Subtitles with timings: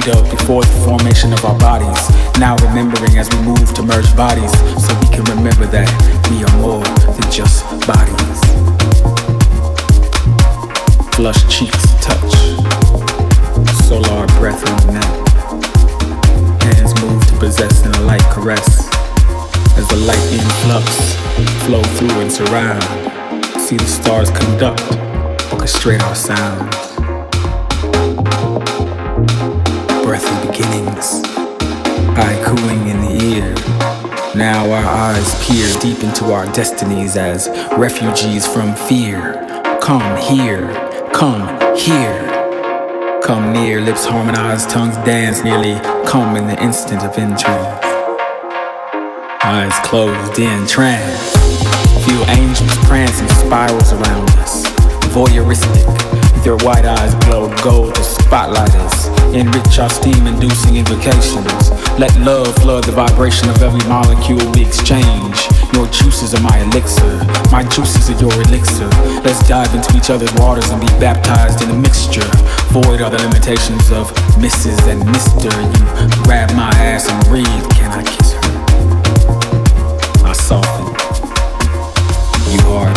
[0.00, 2.10] dreamed of before the formation of our bodies.
[2.38, 4.50] Now remembering as we move to merge bodies.
[4.84, 5.88] So we can remember that
[6.30, 8.40] we are more than just bodies.
[11.14, 12.34] Flush cheeks touch.
[13.84, 15.12] Solar breath on neck.
[16.62, 18.88] Hands move to possess in a light caress.
[19.76, 21.14] As the light influx
[21.64, 22.82] flow through and surround.
[23.60, 24.82] See the stars conduct,
[25.52, 26.89] orchestrate our sounds.
[32.20, 33.54] Eye cooling in the ear.
[34.34, 39.34] Now our eyes peer deep into our destinies as refugees from fear.
[39.80, 40.68] Come here,
[41.14, 42.28] come here.
[43.22, 47.86] Come near, lips harmonize, tongues dance, nearly come in the instant of entrance.
[49.42, 51.32] Eyes closed in trance.
[52.04, 54.66] Feel angels prancing spirals around us.
[55.14, 59.08] Voyeuristic, their white eyes glow gold to spotlight us.
[59.34, 61.69] Enrich our steam inducing invocations.
[61.98, 65.36] Let love flood the vibration of every molecule we exchange.
[65.72, 67.18] Your juices are my elixir,
[67.50, 68.88] my juices are your elixir.
[69.24, 72.28] Let's dive into each other's waters and be baptized in a mixture.
[72.72, 74.78] Void are the limitations of Mrs.
[74.88, 75.50] and Mr.
[75.50, 77.46] You grab my ass and breathe.
[77.76, 78.40] Can I kiss her?
[80.24, 80.86] I soften.
[82.52, 82.96] You hard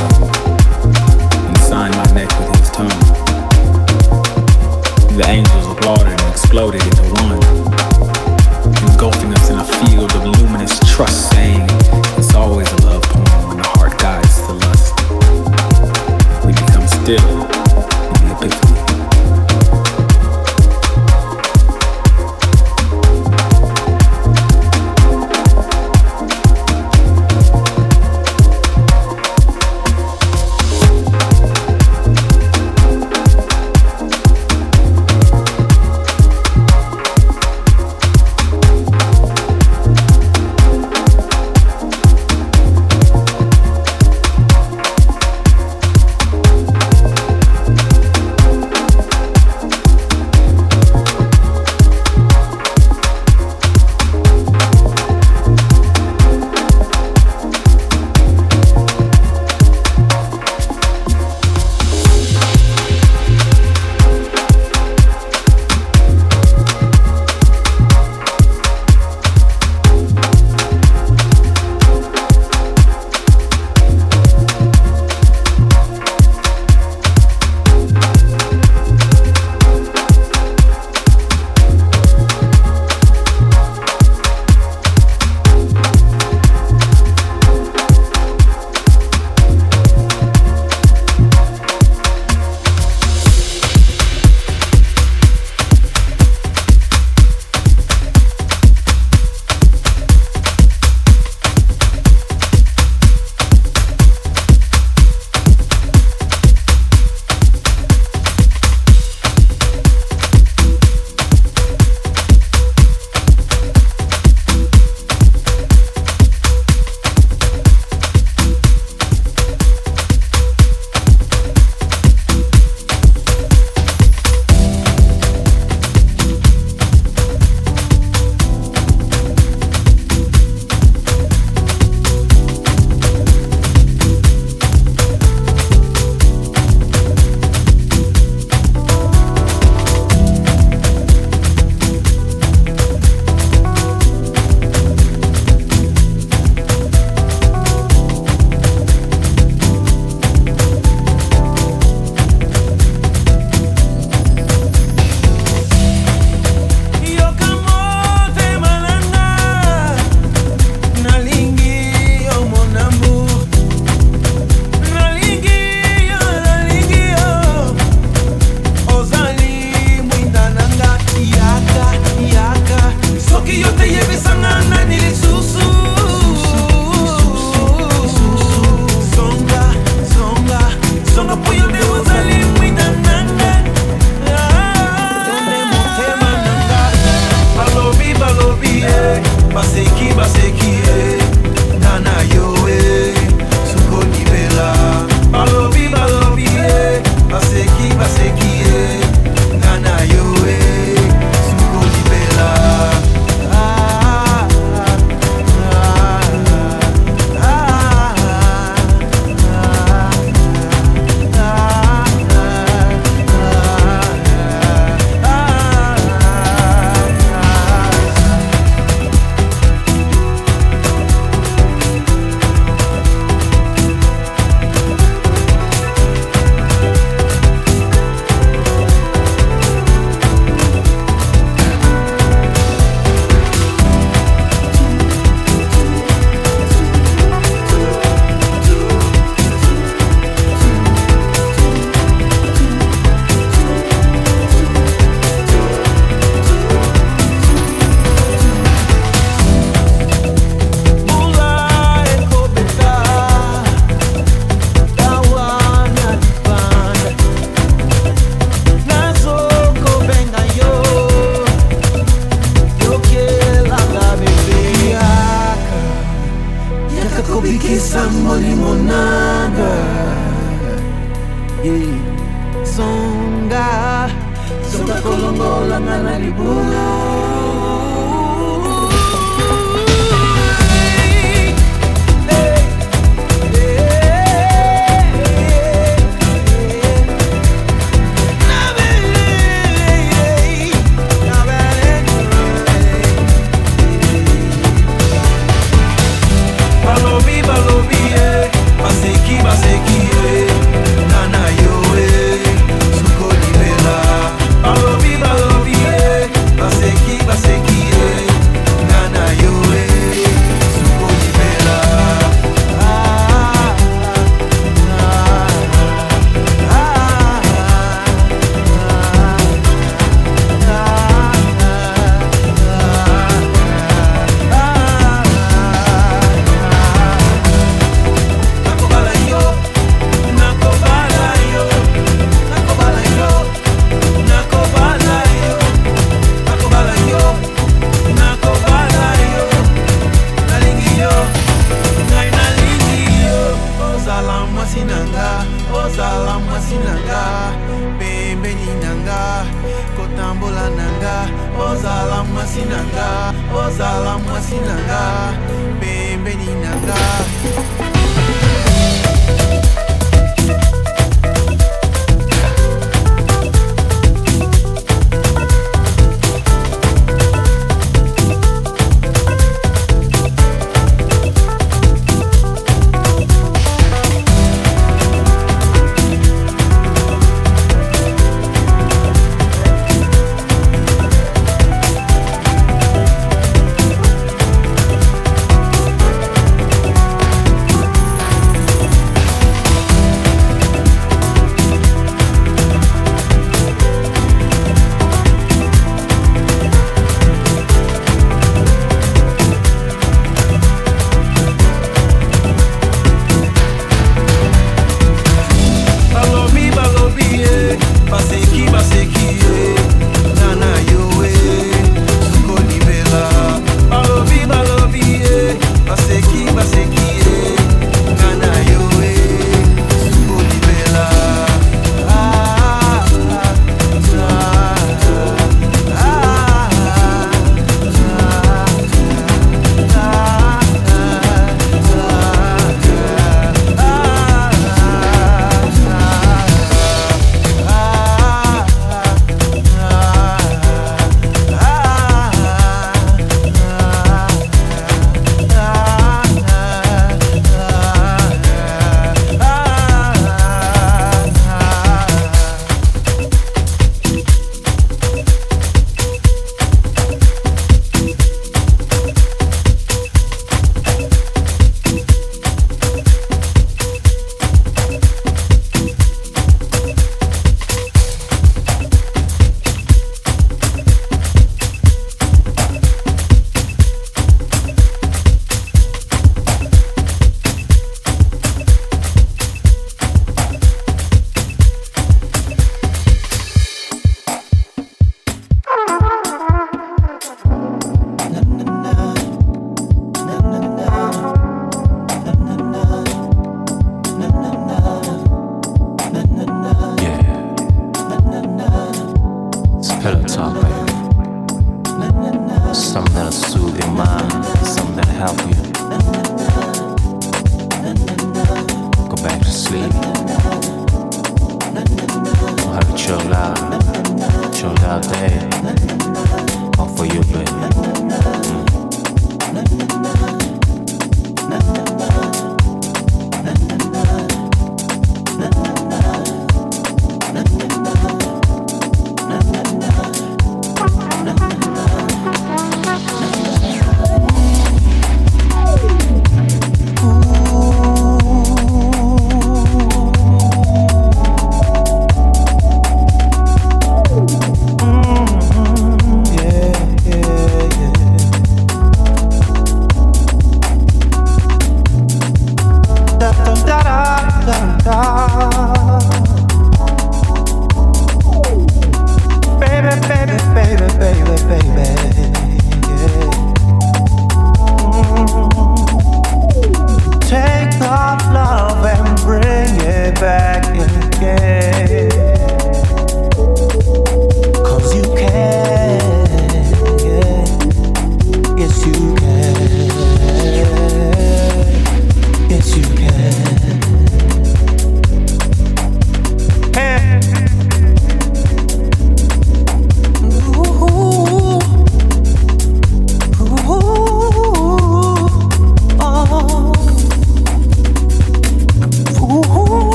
[1.48, 3.24] and sign my neck with his tongue.
[5.18, 6.82] The angels applauded and exploded